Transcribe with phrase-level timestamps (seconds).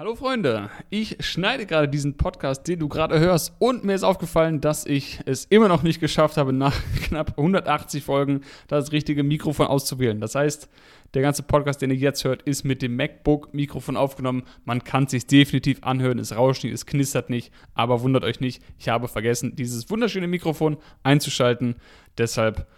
[0.00, 4.60] Hallo Freunde, ich schneide gerade diesen Podcast, den du gerade hörst, und mir ist aufgefallen,
[4.60, 9.66] dass ich es immer noch nicht geschafft habe, nach knapp 180 Folgen das richtige Mikrofon
[9.66, 10.20] auszuwählen.
[10.20, 10.68] Das heißt,
[11.14, 14.44] der ganze Podcast, den ihr jetzt hört, ist mit dem MacBook-Mikrofon aufgenommen.
[14.64, 18.38] Man kann es sich definitiv anhören, es rauscht nicht, es knistert nicht, aber wundert euch
[18.38, 21.74] nicht, ich habe vergessen, dieses wunderschöne Mikrofon einzuschalten.
[22.16, 22.68] Deshalb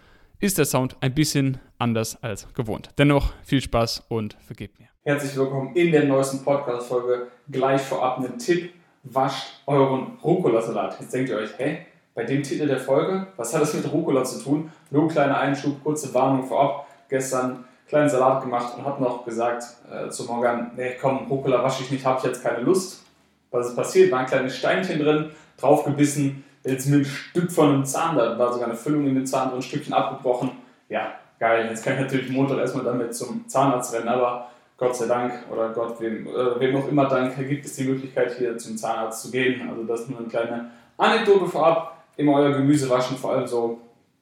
[0.41, 2.89] ist der Sound ein bisschen anders als gewohnt.
[2.97, 4.87] Dennoch viel Spaß und vergebt mir.
[5.03, 7.27] Herzlich willkommen in der neuesten Podcast-Folge.
[7.49, 10.99] Gleich vorab ein Tipp: Wascht euren Rucola-Salat.
[10.99, 11.85] Jetzt denkt ihr euch, hä?
[12.15, 14.71] Bei dem Titel der Folge, was hat das mit Rucola zu tun?
[14.89, 16.87] Nur ein kleiner Einschub, kurze Warnung vorab.
[17.07, 21.83] Gestern kleinen Salat gemacht und habe noch gesagt äh, zu Morgan, nee, komm, Rucola wasche
[21.83, 23.05] ich nicht, habe ich jetzt keine Lust.
[23.51, 24.11] Was ist passiert?
[24.11, 28.51] War ein kleines Steinchen drin, draufgebissen, jetzt mit ein Stück von einem Zahn, da war
[28.53, 30.51] sogar eine Füllung in den Zahn, so ein Stückchen abgebrochen.
[30.89, 31.67] Ja, geil.
[31.69, 34.47] Jetzt kann ich natürlich Montag erstmal damit zum Zahnarzt rennen, aber
[34.77, 38.35] Gott sei Dank oder Gott, wem, äh, wem auch immer Dank, gibt es die Möglichkeit,
[38.37, 39.69] hier zum Zahnarzt zu gehen.
[39.69, 42.03] Also das ist nur eine kleine Anekdote vorab.
[42.17, 43.79] Immer euer Gemüse waschen, vor allem so,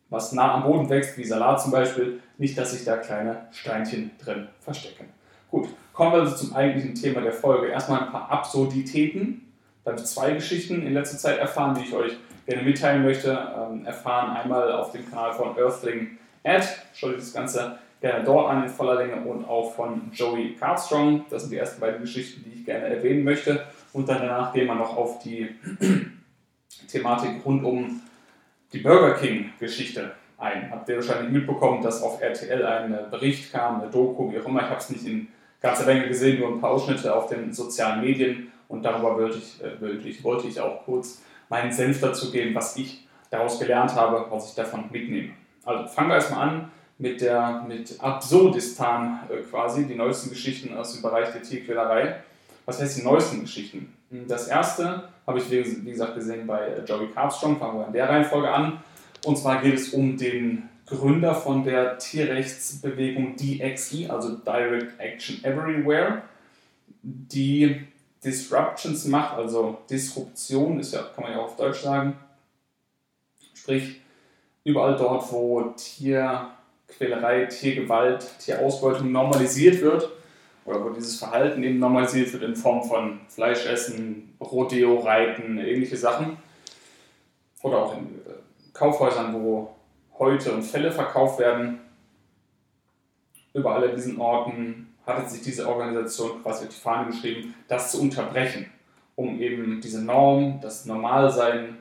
[0.09, 2.19] was nah am Boden wächst, wie Salat zum Beispiel.
[2.37, 5.05] Nicht, dass sich da kleine Steinchen drin verstecken.
[5.49, 7.67] Gut, kommen wir also zum eigentlichen Thema der Folge.
[7.67, 9.53] Erstmal ein paar Absurditäten.
[9.83, 12.17] Da habe ich zwei Geschichten in letzter Zeit erfahren, die ich euch
[12.49, 13.29] gerne mitteilen möchte.
[13.31, 16.65] Ähm, erfahren einmal auf dem Kanal von Earthling Ad.
[16.93, 21.25] Schaut euch das Ganze gerne dort an in voller Länge und auch von Joey Cardstrong.
[21.29, 23.65] Das sind die ersten beiden Geschichten, die ich gerne erwähnen möchte.
[23.93, 25.49] Und dann danach gehen wir noch auf die
[26.91, 28.01] Thematik rund um
[28.73, 30.71] die Burger King-Geschichte ein.
[30.71, 34.61] Habt ihr wahrscheinlich mitbekommen, dass auf RTL ein Bericht kam, eine Doku, wie auch immer.
[34.61, 35.27] Ich habe es nicht in
[35.61, 38.51] ganzer Länge gesehen, nur ein paar Ausschnitte auf den sozialen Medien.
[38.69, 43.07] Und darüber wollte ich, äh, wollte ich auch kurz meinen Senf dazu geben, was ich
[43.29, 45.31] daraus gelernt habe, was ich davon mitnehme.
[45.65, 50.93] Also fangen wir erstmal an mit, der, mit Absurdistan äh, quasi, die neuesten Geschichten aus
[50.93, 52.15] dem Bereich der Tierquälerei.
[52.65, 53.93] Was heißt die neuesten Geschichten?
[54.11, 57.93] Hm, das erste habe ich, wie gesagt, gesehen bei äh, Joey Carbstrong, fangen wir in
[57.93, 58.83] der Reihenfolge an.
[59.25, 66.23] Und zwar geht es um den Gründer von der Tierrechtsbewegung DXE, also Direct Action Everywhere,
[67.03, 67.87] die
[68.23, 72.17] Disruptions macht, also Disruption, ist ja, kann man ja auch auf Deutsch sagen.
[73.53, 74.01] Sprich,
[74.63, 76.49] überall dort, wo Tier,
[76.87, 80.09] Quälerei, Tiergewalt, Tierausbeutung normalisiert wird
[80.65, 86.37] oder wo dieses Verhalten eben normalisiert wird in Form von Fleischessen, Rodeo-Reiten, ähnliche Sachen.
[87.61, 88.33] Oder auch in äh,
[88.73, 89.75] Kaufhäusern, wo
[90.17, 91.79] Häute und Felle verkauft werden.
[93.53, 98.01] Überall in diesen Orten hat sich diese Organisation quasi auf die Fahne geschrieben, das zu
[98.01, 98.69] unterbrechen,
[99.15, 101.77] um eben diese Norm, das Normalsein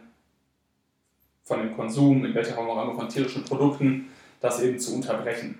[1.44, 4.08] von dem Konsum, in welcher Form auch immer von tierischen Produkten,
[4.40, 5.58] das eben zu unterbrechen.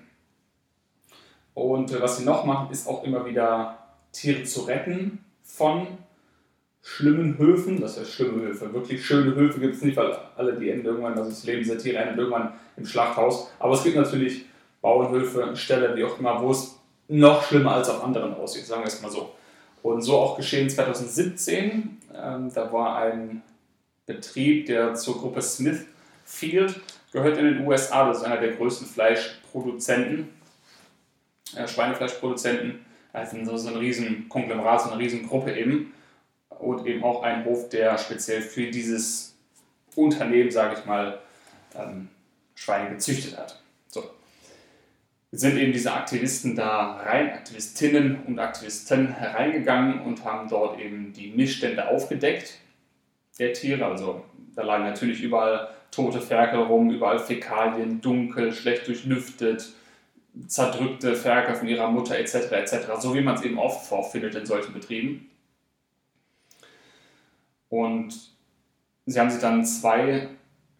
[1.53, 3.77] Und äh, was sie noch machen, ist auch immer wieder
[4.11, 5.87] Tiere zu retten von
[6.81, 7.81] schlimmen Höfen.
[7.81, 8.73] Das heißt schlimme Höfe.
[8.73, 11.77] Wirklich schöne Höfe gibt es nicht, weil alle, die enden irgendwann, also das Leben dieser
[11.77, 13.51] Tiere endet irgendwann im Schlachthaus.
[13.59, 14.45] Aber es gibt natürlich
[14.81, 16.78] Bauernhöfe, Ställe, wie auch immer, wo es
[17.09, 19.33] noch schlimmer als auf anderen aussieht, sagen wir es mal so.
[19.81, 21.97] Und so auch geschehen 2017.
[22.13, 23.41] Ähm, da war ein
[24.05, 26.79] Betrieb, der zur Gruppe Smithfield
[27.11, 28.07] gehört in den USA.
[28.07, 30.29] Das ist einer der größten Fleischproduzenten,
[31.55, 32.85] äh, Schweinefleischproduzenten.
[33.11, 35.93] Also so ein riesen Konglomerat, so eine riesen Gruppe eben.
[36.49, 39.35] Und eben auch ein Hof, der speziell für dieses
[39.95, 41.19] Unternehmen, sage ich mal,
[41.75, 42.09] ähm,
[42.53, 43.58] Schweine gezüchtet hat.
[45.31, 51.31] Sind eben diese Aktivisten da rein, Aktivistinnen und Aktivisten hereingegangen und haben dort eben die
[51.31, 52.59] Missstände aufgedeckt
[53.37, 53.85] der Tiere.
[53.85, 54.25] Also
[54.55, 59.73] da lagen natürlich überall tote Ferkel rum, überall Fäkalien, dunkel, schlecht durchlüftet,
[60.47, 62.51] zerdrückte Ferkel von ihrer Mutter etc.
[62.51, 62.75] etc.
[62.99, 65.29] So wie man es eben oft vorfindet in solchen Betrieben.
[67.69, 68.15] Und
[69.05, 70.27] sie haben sich dann zwei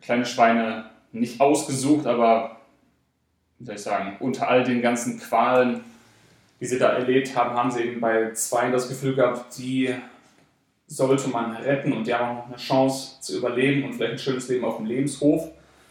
[0.02, 2.59] kleine Schweine nicht ausgesucht, aber
[3.60, 5.82] soll ich sagen, unter all den ganzen Qualen,
[6.60, 9.94] die sie da erlebt haben, haben sie eben bei zwei das Gefühl gehabt, die
[10.88, 14.48] sollte man retten und die haben auch eine Chance zu überleben und vielleicht ein schönes
[14.48, 15.50] Leben auf dem Lebenshof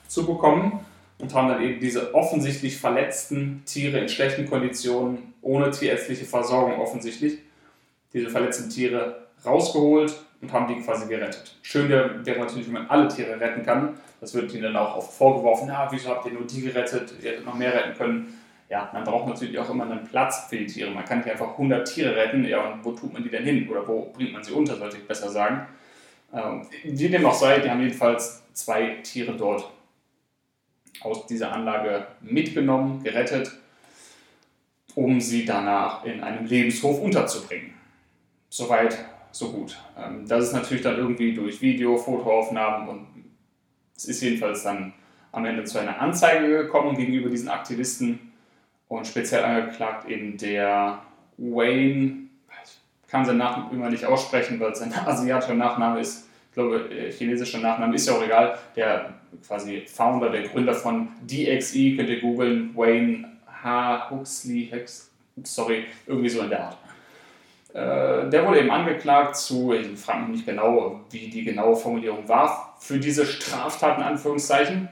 [0.08, 0.80] zu bekommen
[1.18, 7.38] und haben dann eben diese offensichtlich verletzten Tiere in schlechten Konditionen, ohne tierärztliche Versorgung offensichtlich,
[8.12, 11.56] diese verletzten Tiere rausgeholt und haben die quasi gerettet.
[11.62, 13.94] Schön wäre natürlich, wenn man alle Tiere retten kann.
[14.20, 17.30] Das wird ihnen dann auch oft vorgeworfen, ja, wieso habt ihr nur die gerettet, ihr
[17.30, 18.34] hättet noch mehr retten können
[18.68, 20.90] ja, man braucht natürlich auch immer einen Platz für die Tiere.
[20.90, 22.44] Man kann nicht einfach 100 Tiere retten.
[22.44, 23.68] Ja, und wo tut man die denn hin?
[23.68, 25.66] Oder wo bringt man sie unter, sollte ich besser sagen.
[26.34, 29.70] Ähm, wie dem auch sei, die haben jedenfalls zwei Tiere dort
[31.00, 33.50] aus dieser Anlage mitgenommen, gerettet,
[34.94, 37.72] um sie danach in einem Lebenshof unterzubringen.
[38.50, 38.98] soweit,
[39.32, 39.78] so gut.
[39.98, 43.06] Ähm, das ist natürlich dann irgendwie durch Video, Fotoaufnahmen und
[43.96, 44.92] es ist jedenfalls dann
[45.32, 48.32] am Ende zu einer Anzeige gekommen gegenüber diesen Aktivisten
[48.88, 51.02] und speziell angeklagt eben der
[51.36, 52.28] Wayne,
[53.04, 56.28] ich kann seinen Nachnamen immer nicht aussprechen, weil es ein asiatischer Nachname ist.
[56.50, 58.58] Ich glaube, äh, chinesischer Nachname ist ja auch egal.
[58.76, 59.14] Der
[59.46, 63.28] quasi Founder, der Gründer von DXE, könnt ihr googeln, Wayne
[63.62, 64.10] H.
[64.10, 65.10] Huxley, Hux,
[65.42, 66.78] sorry, irgendwie so in der Art.
[67.78, 72.28] Äh, der wurde eben angeklagt zu, ich frage mich nicht genau, wie die genaue Formulierung
[72.28, 74.88] war, für diese Straftaten, Anführungszeichen.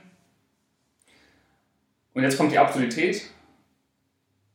[2.15, 3.31] Und jetzt kommt die Absurdität.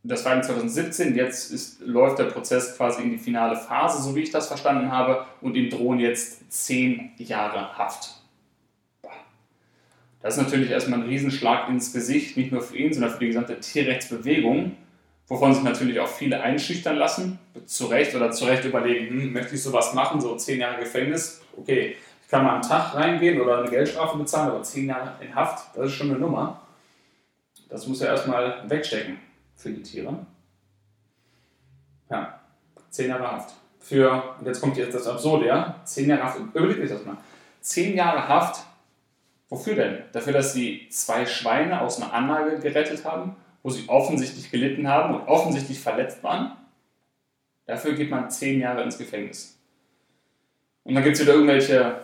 [0.04, 4.16] Das war in 2017, jetzt ist, läuft der Prozess quasi in die finale Phase, so
[4.16, 8.22] wie ich das verstanden habe, und ihm drohen jetzt zehn Jahre Haft.
[10.22, 13.28] Das ist natürlich erstmal ein Riesenschlag ins Gesicht, nicht nur für ihn, sondern für die
[13.28, 14.78] gesamte Tierrechtsbewegung,
[15.32, 19.56] wovon sich natürlich auch viele einschüchtern lassen, zu Recht oder zu Recht überlegen, hm, möchte
[19.56, 23.60] ich sowas machen, so zehn Jahre Gefängnis, okay, ich kann mal einen Tag reingehen oder
[23.60, 26.60] eine Geldstrafe bezahlen, aber zehn Jahre in Haft, das ist schon eine Nummer.
[27.70, 29.20] Das muss er erstmal wegstecken
[29.56, 30.14] für die Tiere.
[32.10, 32.42] Ja,
[32.90, 33.56] zehn Jahre Haft.
[33.80, 37.16] Für, und jetzt kommt jetzt das Absurde, ja, zehn Jahre Haft, überlegt euch das mal.
[37.62, 38.66] Zehn Jahre Haft,
[39.48, 40.00] wofür denn?
[40.12, 45.16] Dafür, dass sie zwei Schweine aus einer Anlage gerettet haben, wo sie offensichtlich gelitten haben
[45.16, 46.54] und offensichtlich verletzt waren.
[47.66, 49.58] Dafür geht man zehn Jahre ins Gefängnis.
[50.84, 52.02] Und dann gibt es wieder irgendwelche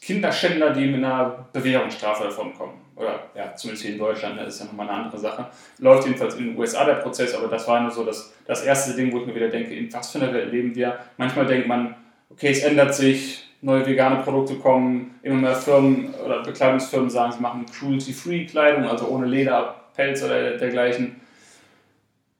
[0.00, 4.66] Kinderschänder, die mit einer Bewährungsstrafe davonkommen oder ja, zumindest hier in Deutschland, das ist ja
[4.66, 5.46] nochmal eine andere Sache.
[5.78, 8.94] Läuft jedenfalls in den USA der Prozess, aber das war nur so das, das erste
[8.94, 10.98] Ding, wo ich mir wieder denke, in was für einer Welt leben wir?
[11.16, 11.94] Manchmal denkt man,
[12.30, 17.40] okay, es ändert sich, neue vegane Produkte kommen, immer mehr Firmen oder Bekleidungsfirmen sagen, sie
[17.40, 21.20] machen cruelty-free Kleidung, also ohne Leder, Pelz oder dergleichen.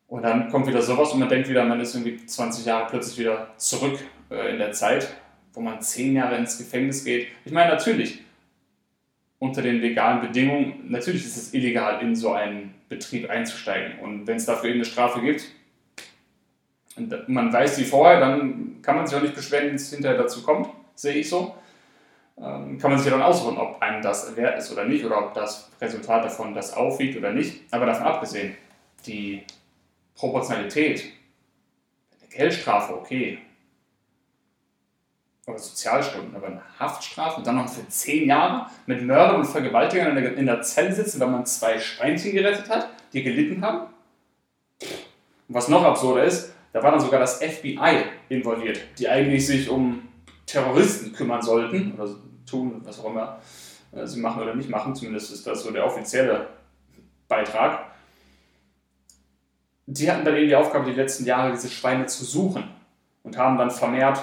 [0.09, 3.19] Und dann kommt wieder sowas und man denkt wieder, man ist irgendwie 20 Jahre plötzlich
[3.19, 3.99] wieder zurück
[4.31, 5.09] äh, in der Zeit,
[5.55, 7.29] wo man 10 Jahre ins Gefängnis geht.
[7.45, 8.23] Ich meine, natürlich,
[9.39, 13.99] unter den legalen Bedingungen, natürlich ist es illegal, in so einen Betrieb einzusteigen.
[14.01, 15.45] Und wenn es dafür eine Strafe gibt,
[16.97, 20.19] und man weiß die vorher, dann kann man sich auch nicht beschweren, wenn es hinterher
[20.19, 21.55] dazu kommt, sehe ich so.
[22.43, 25.27] Ähm, kann man sich ja dann ausruhen, ob einem das wert ist oder nicht, oder
[25.27, 27.63] ob das Resultat davon das aufwiegt oder nicht.
[27.71, 28.57] Aber davon abgesehen,
[29.07, 29.45] die
[30.17, 31.05] Proportionalität,
[32.21, 33.39] eine Geldstrafe, okay,
[35.47, 40.17] oder Sozialstunden, aber eine Haftstrafe und dann noch für zehn Jahre mit Mördern und Vergewaltigern
[40.17, 43.89] in der, in der Zelle sitzen, weil man zwei Schweinchen gerettet hat, die gelitten haben.
[44.81, 49.69] Und was noch absurder ist, da war dann sogar das FBI involviert, die eigentlich sich
[49.69, 50.09] um
[50.47, 52.09] Terroristen kümmern sollten oder
[52.47, 53.41] tun, was auch immer
[53.93, 56.49] äh, sie machen oder nicht machen, zumindest ist das so der offizielle
[57.29, 57.87] Beitrag.
[59.87, 62.65] Die hatten dann eben die Aufgabe, die letzten Jahre diese Schweine zu suchen
[63.23, 64.21] und haben dann vermehrt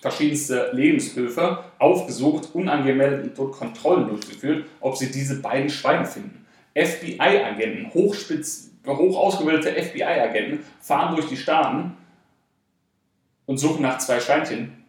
[0.00, 6.44] verschiedenste Lebenshöfe aufgesucht, unangemeldet und dort Kontrollen durchgeführt, ob sie diese beiden Schweine finden.
[6.74, 8.16] FBI-Agenten, hoch
[9.16, 11.96] ausgebildete FBI-Agenten fahren durch die Staaten
[13.46, 14.84] und suchen nach zwei Schweinchen,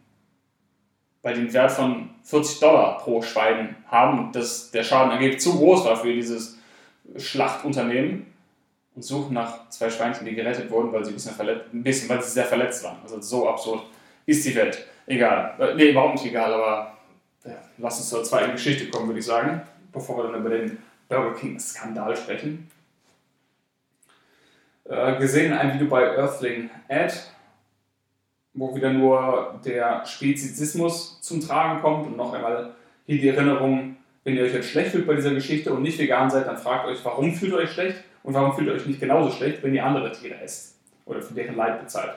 [1.21, 5.57] bei den Wert von 40 Dollar pro Schwein haben und das, der Schaden angeblich zu
[5.57, 6.57] groß war für dieses
[7.17, 8.25] Schlachtunternehmen
[8.95, 12.09] und suchen nach zwei Schweinchen, die gerettet wurden, weil sie ein bisschen, verletzt, ein bisschen
[12.09, 12.97] weil sie sehr verletzt waren.
[13.03, 13.83] Also so absurd
[14.25, 14.85] ist die Welt.
[15.05, 15.55] Egal.
[15.59, 16.97] Äh, nee, überhaupt nicht egal, aber
[17.43, 19.61] ja, lass uns zur zweiten Geschichte kommen, würde ich sagen,
[19.91, 20.77] bevor wir dann über den
[21.09, 22.71] Burger King-Skandal sprechen.
[24.85, 27.13] Äh, gesehen in einem Video bei Earthling Ad,
[28.53, 34.35] wo wieder nur der Spezizismus zum Tragen kommt und noch einmal hier die Erinnerung, wenn
[34.35, 37.03] ihr euch jetzt schlecht fühlt bei dieser Geschichte und nicht vegan seid, dann fragt euch,
[37.03, 39.85] warum fühlt ihr euch schlecht und warum fühlt ihr euch nicht genauso schlecht, wenn ihr
[39.85, 42.13] andere Tiere esst oder für deren Leid bezahlt.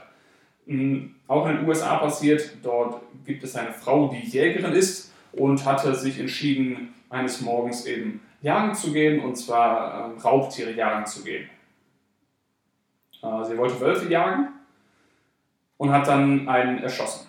[0.67, 1.15] Mhm.
[1.27, 2.57] Auch in den USA passiert.
[2.63, 8.21] Dort gibt es eine Frau, die Jägerin ist und hatte sich entschieden, eines Morgens eben
[8.43, 11.49] jagen zu gehen und zwar ähm, Raubtiere jagen zu gehen.
[13.23, 14.49] Äh, sie wollte Wölfe jagen
[15.77, 17.27] und hat dann einen erschossen.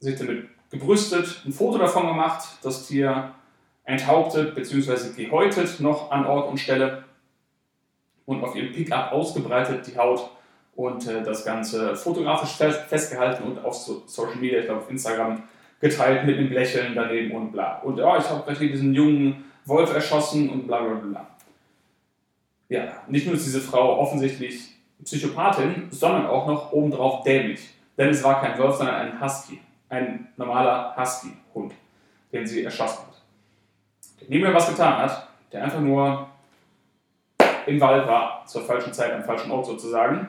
[0.00, 3.32] Sie hat damit gebrüstet, ein Foto davon gemacht, das Tier
[3.84, 5.12] enthauptet bzw.
[5.16, 7.04] gehäutet noch an Ort und Stelle
[8.26, 10.30] und auf ihrem Pickup ausgebreitet die Haut
[10.74, 14.90] und äh, das Ganze fotografisch fest, festgehalten und auf so Social Media, ich glaube auf
[14.90, 15.42] Instagram,
[15.80, 17.78] geteilt mit einem Lächeln daneben und bla.
[17.78, 21.26] Und ja, ich habe gleich diesen jungen Wolf erschossen und bla bla bla.
[22.68, 27.74] Ja, nicht nur ist diese Frau offensichtlich Psychopathin, sondern auch noch obendrauf dämlich.
[27.96, 29.60] Denn es war kein Wolf, sondern ein Husky.
[29.88, 31.72] Ein normaler Husky-Hund,
[32.32, 33.22] den sie erschossen hat.
[34.20, 36.28] Der nie mehr was getan hat, der einfach nur
[37.66, 40.28] im Wald war, zur falschen Zeit am falschen Ort sozusagen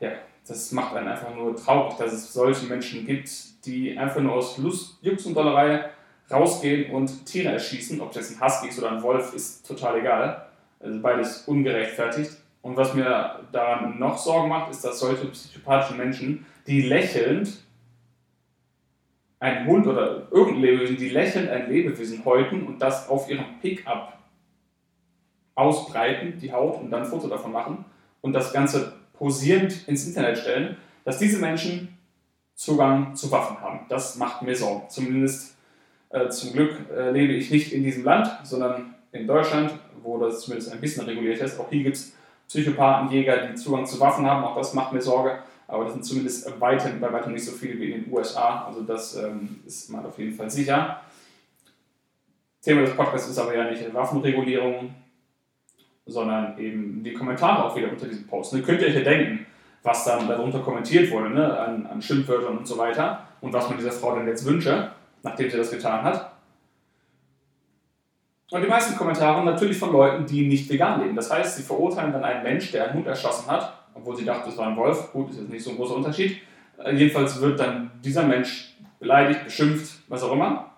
[0.00, 0.10] ja,
[0.46, 3.30] das macht einen einfach nur traurig, dass es solche Menschen gibt,
[3.66, 5.90] die einfach nur aus Lust, Jux und Dollerei
[6.30, 8.00] rausgehen und Tiere erschießen.
[8.00, 10.46] Ob das ein Husky ist oder ein Wolf, ist total egal.
[10.80, 12.32] Also beides ungerechtfertigt.
[12.66, 17.62] Und was mir daran noch Sorgen macht, ist, dass solche psychopathischen Menschen, die lächelnd
[19.38, 24.14] ein Hund oder irgendein Lebewesen, die lächelnd ein Lebewesen häuten und das auf ihrem Pickup
[25.54, 27.84] ausbreiten, die Haut, und dann ein Foto davon machen
[28.20, 31.96] und das Ganze posierend ins Internet stellen, dass diese Menschen
[32.56, 33.86] Zugang zu Waffen haben.
[33.88, 34.88] Das macht mir Sorgen.
[34.88, 35.56] Zumindest
[36.10, 40.40] äh, zum Glück äh, lebe ich nicht in diesem Land, sondern in Deutschland, wo das
[40.40, 41.60] zumindest ein bisschen reguliert ist.
[41.60, 42.16] Auch hier gibt es
[42.48, 44.44] Psychopathen, Jäger, die Zugang zu Waffen haben.
[44.44, 45.38] Auch das macht mir Sorge.
[45.68, 48.66] Aber das sind zumindest weitem, bei weitem nicht so viele wie in den USA.
[48.66, 51.00] Also das ähm, ist mal auf jeden Fall sicher.
[52.62, 54.94] Thema des Podcasts ist aber ja nicht Waffenregulierung,
[56.04, 58.52] sondern eben die Kommentare auch wieder unter diesem Post.
[58.52, 59.46] Ne, könnt ihr euch ja denken,
[59.82, 61.58] was dann darunter kommentiert wurde, ne?
[61.58, 64.90] an, an Schimpfwörtern und so weiter und was man dieser Frau denn jetzt wünsche,
[65.22, 66.35] nachdem sie das getan hat.
[68.50, 71.16] Und die meisten Kommentare natürlich von Leuten, die nicht vegan leben.
[71.16, 74.50] Das heißt, sie verurteilen dann einen Mensch, der einen Hund erschossen hat, obwohl sie dachte,
[74.50, 75.12] es war ein Wolf.
[75.12, 76.38] Gut, ist jetzt nicht so ein großer Unterschied.
[76.78, 80.70] Äh, jedenfalls wird dann dieser Mensch beleidigt, beschimpft, was auch immer.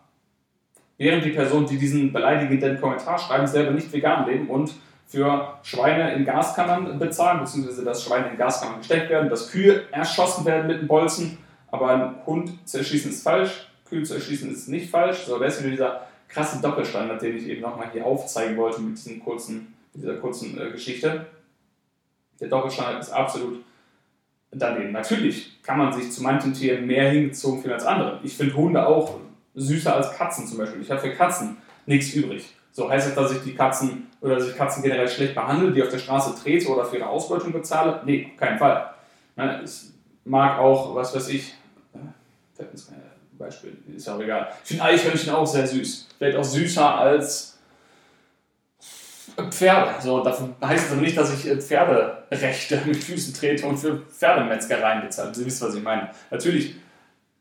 [0.97, 4.73] Während die Person, die diesen beleidigenden Kommentar schreiben, selber nicht vegan leben und
[5.07, 10.45] für Schweine in Gaskammern bezahlen, beziehungsweise dass Schweine in Gaskammern gesteckt werden, dass Kühe erschossen
[10.45, 11.39] werden mit einem Bolzen,
[11.71, 15.25] aber ein Hund zu erschießen ist falsch, Kühe zu erschießen ist nicht falsch.
[15.25, 18.97] So, das ist wieder dieser krasse Doppelstandard, den ich eben nochmal hier aufzeigen wollte mit
[18.97, 21.27] diesen kurzen, dieser kurzen äh, Geschichte.
[22.41, 23.65] Der Doppelstandard ist absolut
[24.51, 24.93] daneben.
[24.93, 28.21] Natürlich kann man sich zu manchen Tieren mehr hingezogen fühlen als andere.
[28.23, 29.19] Ich finde Hunde auch
[29.55, 30.83] süßer als Katzen zum Beispiel.
[30.83, 31.57] Ich habe für Katzen
[31.87, 32.55] nichts übrig.
[32.73, 35.83] So heißt es, dass ich die Katzen oder dass ich Katzen generell schlecht behandle, die
[35.83, 38.03] auf der Straße trete oder für ihre Ausbeutung bezahle?
[38.05, 38.91] Nee, auf keinen Fall.
[39.37, 39.93] Ne, es
[40.25, 41.55] mag auch, was weiß ich,
[43.39, 44.49] äh, Beispiel, ist ja auch egal.
[44.63, 46.09] Ich finde Eichhörnchen auch sehr süß.
[46.19, 47.59] Vielleicht auch süßer als
[49.51, 49.95] Pferde.
[50.01, 55.03] So, dafür heißt es aber nicht, dass ich Pferderechte mit Füßen trete und für Pferdemetzgereien
[55.03, 55.35] bezahle.
[55.35, 56.11] Sie wissen, was ich meine.
[56.31, 56.75] Natürlich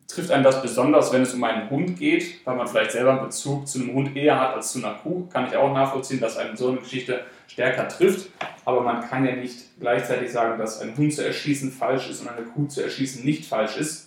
[0.08, 3.26] trifft einen das besonders, wenn es um einen Hund geht, weil man vielleicht selber einen
[3.26, 5.28] Bezug zu einem Hund eher hat als zu einer Kuh.
[5.28, 8.30] Kann ich auch nachvollziehen, dass einen so eine Geschichte stärker trifft.
[8.64, 12.30] Aber man kann ja nicht gleichzeitig sagen, dass ein Hund zu erschießen falsch ist und
[12.30, 14.07] eine Kuh zu erschießen nicht falsch ist,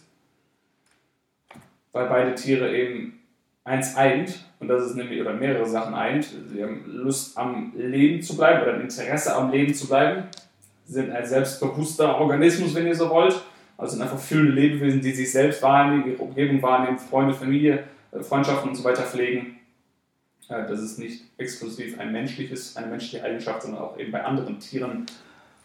[1.92, 3.20] weil beide Tiere eben
[3.64, 6.25] eins eint, und das ist nämlich, oder mehrere Sachen eint.
[6.25, 10.25] Sie haben Lust am Leben zu bleiben oder ein Interesse am Leben zu bleiben,
[10.85, 13.42] sind ein selbstbewusster Organismus, wenn ihr so wollt
[13.80, 18.20] also sind einfach fühlende Lebewesen, die sich selbst wahrnehmen, ihre Umgebung wahrnehmen, Freunde, Familie, äh,
[18.20, 19.56] Freundschaften und so weiter pflegen.
[20.50, 24.59] Äh, das ist nicht exklusiv ein menschliches, eine menschliche Eigenschaft, sondern auch eben bei anderen
[24.59, 25.06] Tieren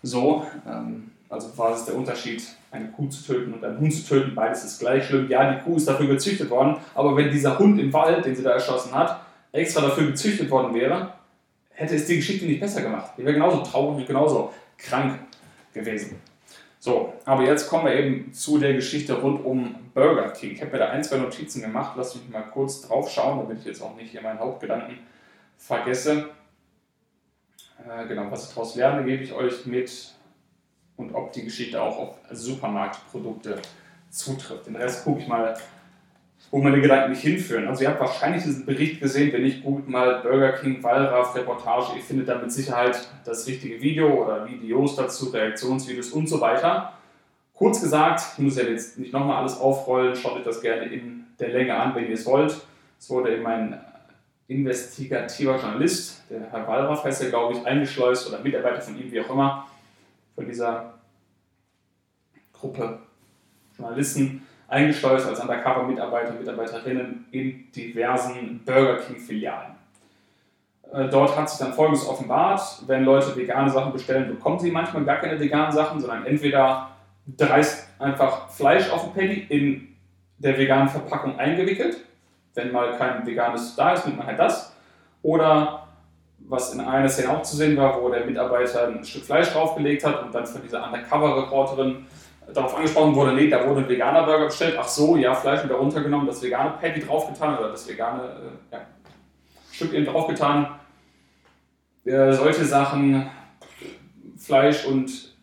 [0.01, 0.47] so.
[0.65, 2.41] Ähm, also was ist der Unterschied,
[2.75, 4.35] eine Kuh zu töten und einen Hund zu töten?
[4.35, 5.29] Beides ist gleich schlimm.
[5.29, 8.43] Ja, die Kuh ist dafür gezüchtet worden, aber wenn dieser Hund im Wald, den sie
[8.43, 11.13] da erschossen hat, extra dafür gezüchtet worden wäre,
[11.69, 13.11] hätte es die Geschichte nicht besser gemacht.
[13.17, 15.19] Die wäre genauso traurig und genauso krank
[15.73, 16.17] gewesen.
[16.79, 20.51] So, aber jetzt kommen wir eben zu der Geschichte rund um Burger King.
[20.51, 21.93] Ich habe mir da ein, zwei Notizen gemacht.
[21.97, 24.99] Lass mich mal kurz drauf schauen, damit ich jetzt auch nicht hier meinen Hauptgedanken
[25.57, 26.29] vergesse.
[27.79, 30.14] Äh, genau, was ich daraus lerne, gebe ich euch mit
[30.97, 33.61] und ob die Geschichte auch auf Supermarktprodukte
[34.09, 34.67] zutrifft.
[34.67, 35.55] Den Rest gucke ich mal
[36.51, 37.67] wo meine Gedanken nicht hinführen.
[37.67, 41.97] Also ihr habt wahrscheinlich diesen Bericht gesehen, wenn nicht gut mal Burger King, Wallraff, Reportage,
[41.97, 46.93] ihr findet da mit Sicherheit das richtige Video oder Videos dazu, Reaktionsvideos und so weiter.
[47.53, 51.25] Kurz gesagt, ich muss ja jetzt nicht nochmal alles aufrollen, schaut euch das gerne in
[51.39, 52.55] der Länge an, wenn ihr es wollt.
[52.99, 53.79] Es wurde eben ein
[54.47, 59.19] investigativer Journalist, der Herr Wallraff heißt er, glaube ich, eingeschleust oder Mitarbeiter von ihm, wie
[59.19, 59.67] auch immer,
[60.35, 60.93] von dieser
[62.53, 62.99] Gruppe
[63.77, 69.75] Journalisten eingeschleust als Undercover-Mitarbeiter und Mitarbeiterinnen in diversen Burger King-Filialen.
[70.91, 75.03] Äh, dort hat sich dann Folgendes offenbart, wenn Leute vegane Sachen bestellen, bekommen sie manchmal
[75.03, 76.89] gar keine veganen Sachen, sondern entweder
[77.37, 79.95] dreist einfach Fleisch auf dem Patty in
[80.37, 81.97] der veganen Verpackung eingewickelt,
[82.53, 84.75] wenn mal kein veganes da ist, nimmt man halt das,
[85.21, 85.84] oder
[86.39, 90.05] was in einer Szene auch zu sehen war, wo der Mitarbeiter ein Stück Fleisch draufgelegt
[90.05, 92.05] hat und dann von dieser Undercover-Reporterin
[92.53, 94.75] darauf angesprochen wurde, nee, da wurde ein veganer Burger bestellt.
[94.79, 98.81] Ach so, ja, Fleisch wieder runtergenommen, das vegane Patty draufgetan oder das vegane äh, ja,
[99.71, 100.79] Stück eben draufgetan.
[102.05, 103.29] Äh, solche Sachen,
[104.37, 105.35] Fleisch und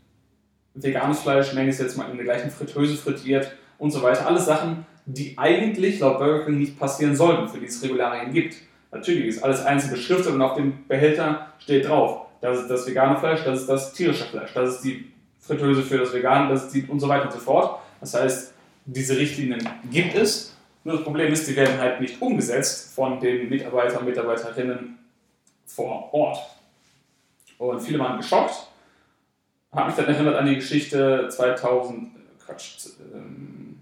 [0.74, 4.26] veganes Fleisch, nenne ich es jetzt mal in der gleichen Fritteuse frittiert und so weiter.
[4.26, 8.56] Alles Sachen, die eigentlich laut Burger King nicht passieren sollten, für die es Regularien gibt.
[8.92, 13.18] Natürlich ist alles einzeln beschriftet und auf dem Behälter steht drauf, das ist das vegane
[13.18, 16.88] Fleisch, das ist das tierische Fleisch, das ist die Fritteuse für das Vegan, das sieht
[16.88, 17.80] und so weiter und so fort.
[18.00, 18.52] Das heißt,
[18.84, 20.56] diese Richtlinien gibt es.
[20.84, 24.98] Nur das Problem ist, die werden halt nicht umgesetzt von den Mitarbeitern und Mitarbeiterinnen
[25.66, 26.38] vor Ort.
[27.58, 28.66] Und viele waren geschockt.
[29.72, 32.10] Hat mich dann erinnert an die Geschichte 2000,
[32.44, 33.80] Quatsch, ähm,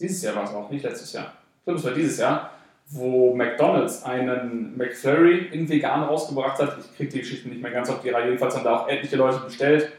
[0.00, 1.32] dieses Jahr war es auch, nicht letztes Jahr.
[1.58, 2.50] Ich glaube, es war dieses Jahr,
[2.94, 6.76] wo McDonalds einen McFlurry in vegan rausgebracht hat.
[6.78, 8.26] Ich kriege die Geschichte nicht mehr ganz auf die Reihe.
[8.26, 9.90] Jedenfalls haben da auch etliche Leute bestellt.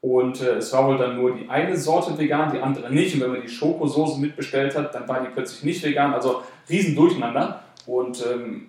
[0.00, 3.14] Und äh, es war wohl dann nur die eine Sorte vegan, die andere nicht.
[3.14, 6.14] Und wenn man die Schokosoße mitbestellt hat, dann war die plötzlich nicht vegan.
[6.14, 7.62] Also riesen Durcheinander.
[7.86, 8.68] Und ähm,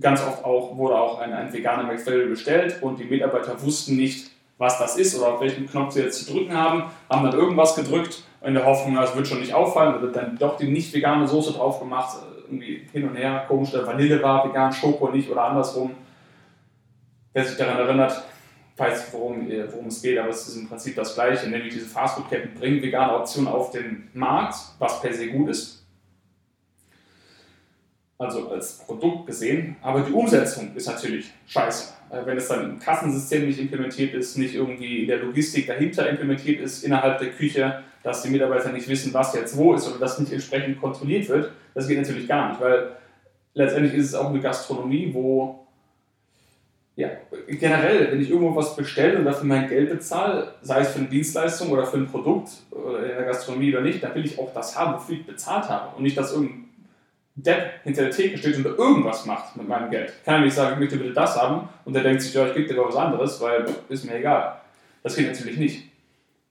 [0.00, 4.30] ganz oft auch wurde auch ein, ein veganer McFlurry bestellt und die Mitarbeiter wussten nicht,
[4.58, 7.76] was das ist oder auf welchen Knopf sie jetzt zu drücken haben, haben dann irgendwas
[7.76, 11.26] gedrückt in der Hoffnung, das wird schon nicht auffallen, wird dann doch die nicht vegane
[11.26, 12.16] Soße drauf gemacht,
[12.48, 15.94] irgendwie hin und her, komisch, der Vanille war vegan, Schoko nicht oder andersrum.
[17.32, 18.22] Wer sich daran erinnert,
[18.76, 22.54] weiß, worum, worum es geht, aber es ist im Prinzip das Gleiche, nämlich diese Fastfood-Ketten
[22.58, 25.86] bringen vegane Optionen auf den Markt, was per se gut ist,
[28.18, 31.94] also als Produkt gesehen, aber die Umsetzung ist natürlich scheiße.
[32.10, 36.08] Äh, wenn es dann im Kassensystem nicht implementiert ist, nicht irgendwie in der Logistik dahinter
[36.08, 39.98] implementiert ist, innerhalb der Küche, dass die Mitarbeiter nicht wissen, was jetzt wo ist oder
[39.98, 42.92] das nicht entsprechend kontrolliert wird, das geht natürlich gar nicht, weil
[43.54, 45.66] letztendlich ist es auch eine Gastronomie, wo
[46.94, 47.08] ja,
[47.48, 51.08] generell, wenn ich irgendwo was bestelle und dafür mein Geld bezahle, sei es für eine
[51.08, 54.54] Dienstleistung oder für ein Produkt oder in der Gastronomie oder nicht, dann will ich auch
[54.54, 56.66] das haben, wofür ich bezahlt habe und nicht, dass irgendein
[57.34, 60.12] Depp hinter der Theke steht und irgendwas macht mit meinem Geld.
[60.24, 62.54] Kann ja nicht sagen, ich möchte bitte das haben und der denkt sich, ja, ich
[62.54, 64.60] gebe dir was anderes, weil ist mir egal.
[65.02, 65.85] Das geht natürlich nicht.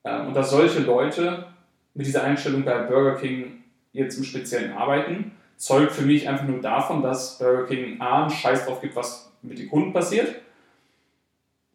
[0.05, 1.47] Ähm, und dass solche Leute
[1.93, 6.61] mit dieser Einstellung bei Burger King jetzt im Speziellen arbeiten, zeugt für mich einfach nur
[6.61, 10.35] davon, dass Burger King A, einen Scheiß drauf gibt, was mit den Kunden passiert,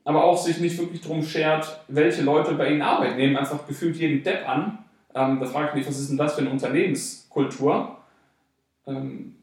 [0.05, 3.17] aber auch sich nicht wirklich darum schert, welche Leute bei ihnen arbeiten.
[3.17, 4.79] Nehmen einfach gefühlt jeden Depp an.
[5.15, 7.97] Ähm, da frage ich mich, was ist denn das für eine Unternehmenskultur?
[8.87, 9.37] ähm,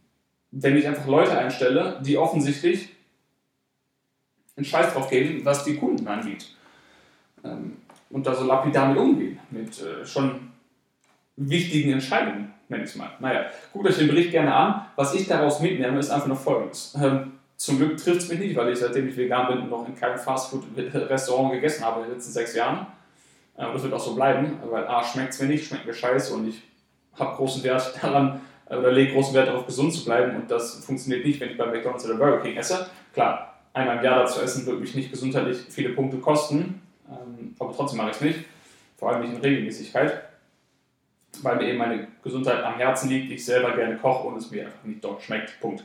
[0.52, 2.90] wenn ich einfach Leute einstelle, die offensichtlich
[4.56, 6.56] einen Scheiß drauf geben, was die Kunden angeht.
[7.44, 7.78] Ähm,
[8.10, 10.52] und da so lapidar mit umgehen, mit äh, schon
[11.36, 13.12] wichtigen Entscheidungen, nenne ich es mal.
[13.20, 14.86] Naja, guckt euch den Bericht gerne an.
[14.96, 16.98] Was ich daraus mitnehme, ist einfach nur folgendes.
[17.02, 19.96] Ähm, zum Glück trifft es mich nicht, weil ich seitdem ich vegan bin noch in
[19.96, 22.88] keinem Fastfood-Restaurant gegessen habe in den letzten sechs Jahren.
[23.58, 26.34] Äh, das wird auch so bleiben, weil A, schmeckt es mir nicht, schmeckt mir scheiße
[26.34, 26.62] und ich
[27.14, 31.26] habe großen Wert daran, oder lege großen Wert darauf, gesund zu bleiben und das funktioniert
[31.26, 32.88] nicht, wenn ich bei McDonalds oder Burger King esse.
[33.14, 36.87] Klar, einmal im Jahr dazu essen wird mich nicht gesundheitlich viele Punkte kosten, ähm,
[37.60, 38.40] aber trotzdem mache ich es nicht,
[38.98, 40.24] vor allem nicht in Regelmäßigkeit,
[41.42, 44.66] weil mir eben meine Gesundheit am Herzen liegt, ich selber gerne koche und es mir
[44.66, 45.60] einfach nicht dort schmeckt.
[45.60, 45.84] Punkt.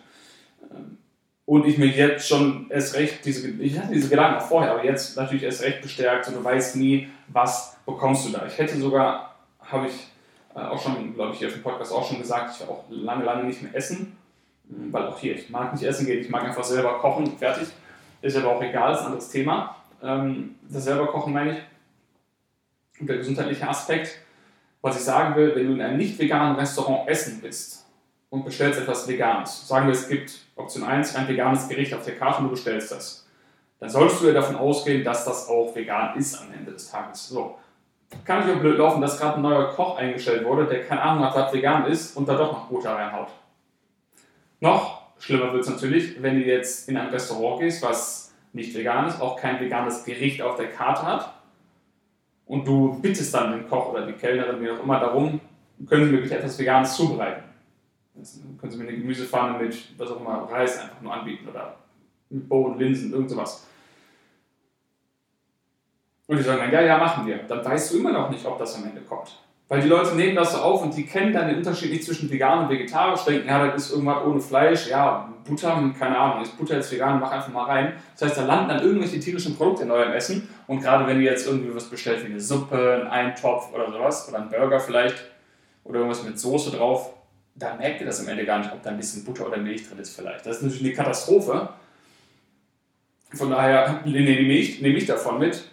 [0.70, 0.98] Ähm,
[1.44, 4.84] und ich mir jetzt schon erst recht, diese, ich hatte diese Gedanken auch vorher, aber
[4.84, 8.46] jetzt natürlich erst recht bestärkt und du weißt nie, was bekommst du da.
[8.46, 10.06] Ich hätte sogar, habe ich
[10.54, 12.84] äh, auch schon, glaube ich, hier auf dem Podcast auch schon gesagt, ich will auch
[12.88, 14.16] lange, lange nicht mehr essen,
[14.64, 17.68] weil auch hier, ich mag nicht essen gehen, ich mag einfach selber kochen, fertig.
[18.22, 19.76] Ist aber auch egal, ist ein anderes Thema.
[20.02, 23.00] Ähm, das selber kochen meine ich.
[23.00, 24.18] Und der gesundheitliche Aspekt,
[24.80, 27.86] was ich sagen will, wenn du in einem nicht veganen Restaurant essen bist
[28.30, 32.16] und bestellst etwas Veganes, sagen wir, es gibt Option 1, ein veganes Gericht auf der
[32.16, 33.26] Karte und du bestellst das,
[33.80, 37.28] dann solltest du ja davon ausgehen, dass das auch vegan ist am Ende des Tages.
[37.28, 37.56] So
[38.24, 41.24] kann natürlich auch blöd laufen, dass gerade ein neuer Koch eingestellt wurde, der keine Ahnung
[41.24, 43.28] hat, was vegan ist und da doch noch Butter reinhaut.
[44.60, 48.21] Noch schlimmer wird es natürlich, wenn du jetzt in ein Restaurant gehst, was
[48.52, 51.34] nicht vegan ist, auch kein veganes Gericht auf der Karte hat
[52.46, 55.40] und du bittest dann den Koch oder die Kellnerin, wie auch immer, darum,
[55.86, 57.44] können Sie mir bitte etwas Veganes zubereiten.
[58.60, 61.76] Können Sie mir eine Gemüsepfanne mit, was auch immer, Reis einfach nur anbieten oder
[62.28, 63.66] mit Bohnen, Linsen, irgend sowas.
[66.26, 67.38] Und die sagen dann, ja, ja, machen wir.
[67.38, 69.38] Dann weißt du immer noch nicht, ob das am Ende kommt.
[69.72, 72.30] Weil die Leute nehmen das so auf und die kennen dann den Unterschied nicht zwischen
[72.30, 76.58] vegan und vegetarisch, denken, ja, das ist irgendwas ohne Fleisch, ja, Butter, keine Ahnung, ist
[76.58, 77.94] Butter jetzt vegan, mach einfach mal rein.
[78.12, 81.30] Das heißt, da landen dann irgendwelche tierischen Produkte in eurem Essen und gerade wenn ihr
[81.30, 85.16] jetzt irgendwie was bestellt, wie eine Suppe, einen Eintopf oder sowas, oder einen Burger vielleicht,
[85.84, 87.14] oder irgendwas mit Soße drauf,
[87.54, 89.88] da merkt ihr das am Ende gar nicht, ob da ein bisschen Butter oder Milch
[89.88, 90.44] drin ist vielleicht.
[90.44, 91.70] Das ist natürlich eine Katastrophe.
[93.32, 95.64] Von daher nehme ich, nehme ich davon mit,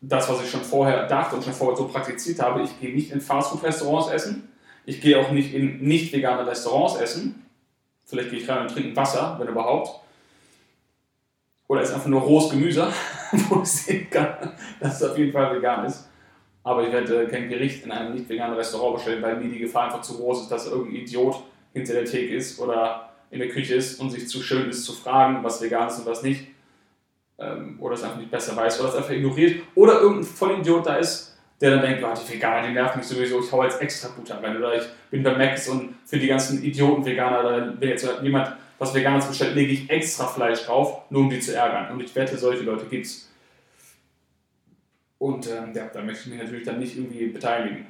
[0.00, 3.12] das, was ich schon vorher dachte und schon vorher so praktiziert habe, ich gehe nicht
[3.12, 4.48] in Fastfood-Restaurants essen,
[4.86, 7.46] ich gehe auch nicht in nicht vegane Restaurants essen,
[8.04, 10.00] vielleicht gehe ich rein und trinke Wasser, wenn überhaupt,
[11.68, 12.88] oder esse einfach nur rohes Gemüse,
[13.48, 16.08] wo ich sehen kann, dass es auf jeden Fall vegan ist.
[16.62, 19.84] Aber ich werde kein Gericht in einem nicht veganen Restaurant bestellen, weil mir die Gefahr
[19.84, 23.74] einfach zu groß ist, dass irgendein Idiot hinter der Theke ist oder in der Küche
[23.74, 26.48] ist und sich zu schön ist zu fragen, was vegan ist und was nicht
[27.40, 30.96] ähm, oder es einfach nicht besser weiß oder es einfach ignoriert oder irgendein Vollidiot da
[30.96, 34.42] ist, der dann denkt, die Veganer, die nerven mich sowieso, ich hau jetzt extra Butter
[34.42, 38.94] rein oder ich bin bei Max und für die ganzen Idioten-Veganer, wenn jetzt jemand was
[38.94, 41.92] Veganes bestellt, lege ich extra Fleisch drauf, nur um die zu ärgern.
[41.92, 43.30] Und ich wette, solche Leute gibt es.
[45.18, 47.86] Und ähm, ja, da möchte ich mich natürlich dann nicht irgendwie beteiligen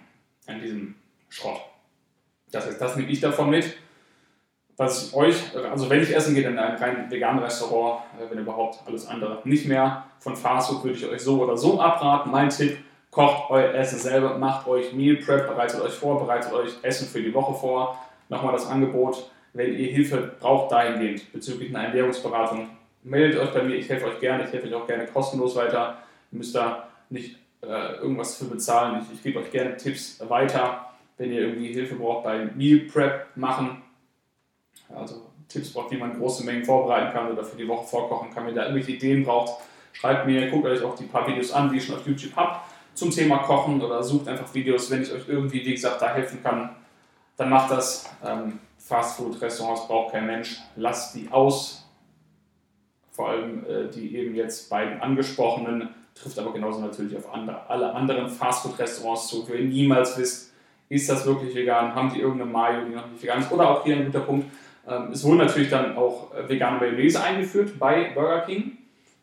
[0.48, 0.96] an diesem
[1.28, 1.60] Schrott.
[2.50, 3.76] Das heißt, das nehme ich davon mit.
[4.80, 5.36] Was ich euch,
[5.70, 9.42] also wenn ich essen gehe in ein rein veganes Restaurant, äh, wenn überhaupt alles andere
[9.44, 12.30] nicht mehr, von Fastfood würde ich euch so oder so abraten.
[12.30, 12.78] Mein Tipp,
[13.10, 17.20] kocht euer Essen selber, macht euch Meal Prep, bereitet euch vor, bereitet euch Essen für
[17.20, 18.02] die Woche vor.
[18.30, 22.70] Nochmal das Angebot, wenn ihr Hilfe braucht dahingehend bezüglich einer Ernährungsberatung,
[23.02, 25.98] meldet euch bei mir, ich helfe euch gerne, ich helfe euch auch gerne kostenlos weiter.
[26.32, 29.02] Ihr müsst da nicht äh, irgendwas für bezahlen.
[29.02, 30.86] Ich, ich gebe euch gerne Tipps weiter,
[31.18, 33.82] wenn ihr irgendwie Hilfe braucht beim Meal Prep machen.
[34.94, 38.44] Also Tipps braucht, wie man große Mengen vorbereiten kann oder für die Woche vorkochen kann.
[38.44, 41.70] Wenn ihr da irgendwelche Ideen braucht, schreibt mir, guckt euch auch die paar Videos an,
[41.70, 42.60] die ich schon auf YouTube habe
[42.94, 46.42] zum Thema Kochen oder sucht einfach Videos, wenn ich euch irgendwie, wie gesagt, da helfen
[46.42, 46.76] kann,
[47.36, 48.08] dann macht das.
[48.24, 51.88] Ähm, Fastfood-Restaurants braucht kein Mensch, lasst die aus.
[53.10, 57.94] Vor allem äh, die eben jetzt beiden angesprochenen trifft aber genauso natürlich auf andere, alle
[57.94, 60.52] anderen Fastfood-Restaurants zu, wo ihr niemals wisst,
[60.88, 63.52] ist das wirklich vegan, haben die irgendeine Mayo, die noch nicht vegan ist.
[63.52, 64.46] Oder auch hier ein guter Punkt,
[65.12, 68.78] es wurde natürlich dann auch äh, vegane Mayonnaise eingeführt bei Burger King.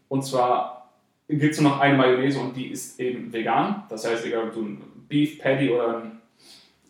[0.07, 0.89] Und zwar
[1.27, 3.83] gibt es nur noch eine Mayonnaise und die ist eben vegan.
[3.89, 6.21] Das heißt, egal ob du ein Beef Patty oder ein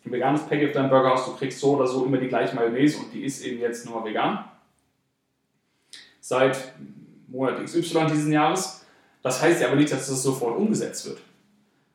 [0.04, 2.98] veganes Patty auf deinem Burger hast, du kriegst so oder so immer die gleiche Mayonnaise
[2.98, 4.44] und die ist eben jetzt nur vegan.
[6.20, 6.74] Seit
[7.26, 8.86] Monat XY dieses Jahres.
[9.22, 11.20] Das heißt ja aber nicht, dass das sofort umgesetzt wird.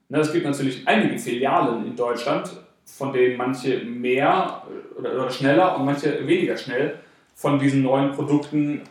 [0.09, 2.51] Ne, es gibt natürlich einige Filialen in Deutschland,
[2.85, 4.63] von denen manche mehr
[4.97, 6.99] oder schneller und manche weniger schnell
[7.33, 8.81] von diesen neuen Produkten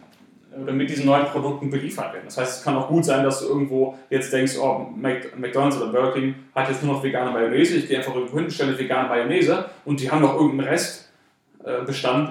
[0.61, 2.25] oder mit diesen neuen Produkten beliefert werden.
[2.27, 5.91] Das heißt, es kann auch gut sein, dass du irgendwo jetzt denkst, oh, McDonalds oder
[5.91, 9.09] Burger King hat jetzt nur noch vegane Mayonnaise, ich gehe einfach irgendwo hin, stelle vegane
[9.09, 11.11] Mayonnaise und die haben noch irgendeinen Rest
[11.65, 11.79] äh,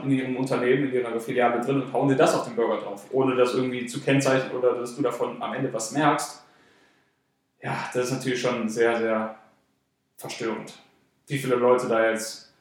[0.04, 3.08] in ihrem Unternehmen, in ihrer Filiale drin und hauen dir das auf den Burger drauf,
[3.12, 6.44] ohne das irgendwie zu kennzeichnen oder dass du davon am Ende was merkst.
[7.64, 9.36] Ja, das ist natürlich schon sehr, sehr
[10.18, 10.74] verstörend.
[11.32, 12.54] Wie viele Leute da jetzt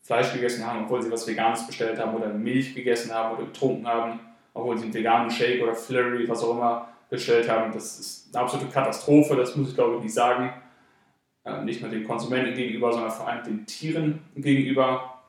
[0.00, 3.86] Fleisch gegessen haben, obwohl sie was Veganes bestellt haben oder Milch gegessen haben oder getrunken
[3.86, 4.20] haben,
[4.54, 7.70] obwohl sie einen veganen Shake oder Flurry, was auch immer, bestellt haben.
[7.72, 10.50] Das ist eine absolute Katastrophe, das muss ich glaube ich nicht sagen.
[11.44, 15.20] Äh, nicht nur den Konsumenten gegenüber, sondern vor allem den Tieren gegenüber.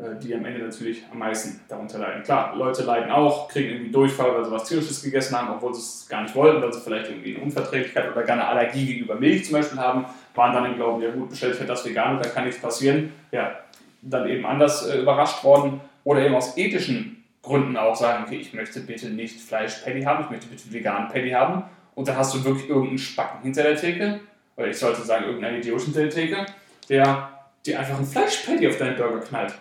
[0.00, 2.22] Äh, die am Ende natürlich am meisten darunter leiden.
[2.22, 5.80] Klar, Leute leiden auch, kriegen irgendwie Durchfall, weil sie was Tierisches gegessen haben, obwohl sie
[5.80, 9.16] es gar nicht wollten, weil sie vielleicht irgendwie eine Unverträglichkeit oder gar eine Allergie gegenüber
[9.16, 12.28] Milch zum Beispiel haben, waren dann im Glauben, ja gut, bestellt wird das vegan da
[12.28, 13.12] kann nichts passieren.
[13.32, 13.58] Ja,
[14.02, 18.52] dann eben anders äh, überrascht worden oder eben aus ethischen Gründen auch sagen, okay, ich
[18.52, 21.64] möchte bitte nicht Fleisch-Patty haben, ich möchte bitte vegan Patty haben
[21.94, 24.20] und dann hast du wirklich irgendeinen Spacken hinter der Theke,
[24.56, 26.46] oder ich sollte sagen, irgendeinen Idiot hinter der Theke,
[26.88, 27.30] der
[27.64, 29.54] dir einfach ein Fleisch-Patty auf deinen Burger knallt.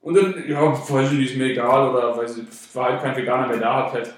[0.00, 3.16] Und dann, ja, weiß ich nicht, ist mir egal, oder weiß ich, war halt kein
[3.16, 4.08] Veganer mehr da, hab halt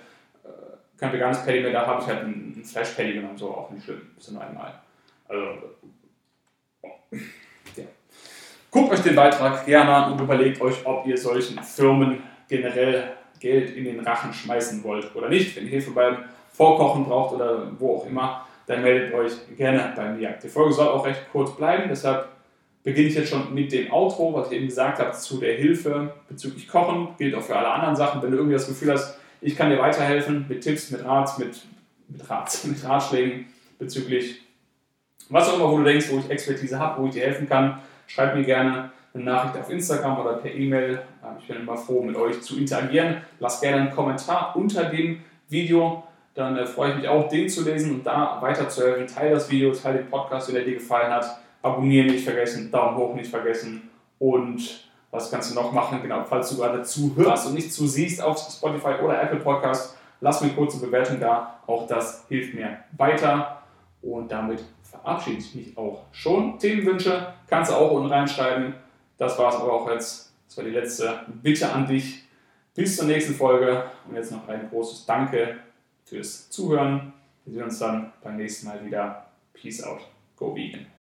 [0.45, 3.71] äh, kein veganes Patty mehr da, habe ich halt ein, ein Flash-Patty genommen, so auch
[3.71, 4.73] nicht schlimm, bis nur einmal.
[5.31, 5.45] Also,
[7.77, 7.85] ja.
[8.71, 13.77] Guckt euch den Beitrag gerne an und überlegt euch, ob ihr solchen Firmen generell Geld
[13.77, 15.57] in den Rachen schmeißen wollt oder nicht.
[15.57, 16.19] Wenn ihr Hilfe beim
[16.53, 20.35] Vorkochen braucht oder wo auch immer, dann meldet euch gerne bei mir.
[20.43, 22.29] Die Folge soll auch recht kurz bleiben, deshalb
[22.83, 26.15] beginne ich jetzt schon mit dem Outro, was ich eben gesagt habe, zu der Hilfe
[26.29, 27.09] bezüglich Kochen.
[27.19, 28.23] Gilt auch für alle anderen Sachen.
[28.23, 31.61] Wenn du irgendwie das Gefühl hast, ich kann dir weiterhelfen mit Tipps, mit Rats, mit,
[32.09, 33.47] mit, Rats, mit Ratschlägen
[33.79, 34.41] bezüglich
[35.31, 37.81] was auch immer, wo du denkst, wo ich Expertise habe, wo ich dir helfen kann,
[38.07, 41.03] schreib mir gerne eine Nachricht auf Instagram oder per E-Mail.
[41.25, 43.19] Ähm, ich bin immer froh, mit euch zu interagieren.
[43.39, 46.05] Lass gerne einen Kommentar unter dem Video.
[46.35, 49.07] Dann äh, freue ich mich auch, den zu lesen und da weiterzuhelfen.
[49.07, 51.27] Teil das Video, teil den Podcast, wenn der dir gefallen hat.
[51.63, 56.01] Abonnieren nicht vergessen, Daumen hoch nicht vergessen und was kannst du noch machen?
[56.03, 60.51] Genau, falls du gerade zuhörst und nicht zusiehst auf Spotify oder Apple Podcast, lass mir
[60.51, 61.59] kurze Bewertung da.
[61.67, 63.60] Auch das hilft mir weiter.
[64.03, 66.59] Und damit verabschiede ich mich auch schon.
[66.59, 68.75] Themenwünsche kannst du auch unten reinschreiben.
[69.19, 70.33] Das war es aber auch jetzt.
[70.47, 72.25] Das war die letzte Bitte an dich.
[72.75, 73.85] Bis zur nächsten Folge.
[74.09, 75.59] Und jetzt noch ein großes Danke
[76.05, 77.13] fürs Zuhören.
[77.45, 79.27] Wir sehen uns dann beim nächsten Mal wieder.
[79.53, 80.01] Peace out.
[80.37, 80.87] Go vegan.